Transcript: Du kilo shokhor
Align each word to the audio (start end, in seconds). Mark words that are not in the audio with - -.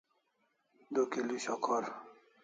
Du 0.93 1.01
kilo 1.11 1.35
shokhor 1.43 1.85